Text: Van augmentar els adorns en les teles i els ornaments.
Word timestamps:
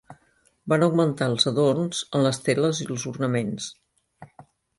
Van 0.71 0.85
augmentar 0.85 1.27
els 1.33 1.45
adorns 1.51 1.99
en 2.21 2.25
les 2.29 2.41
teles 2.49 2.81
i 2.87 2.89
els 2.95 3.07
ornaments. 3.13 3.71